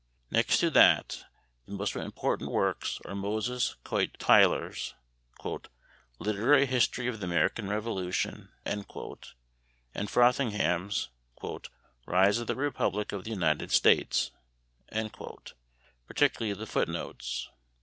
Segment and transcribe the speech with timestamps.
[0.31, 1.25] Next to that,
[1.67, 4.95] the most important works are Moses Coit Tyler's
[6.17, 8.81] "Literary History of the American Revolution," and
[10.09, 11.09] Frothingham's
[12.07, 14.31] "Rise of the Republic of the United States,"
[16.07, 17.47] particularly the foot notes.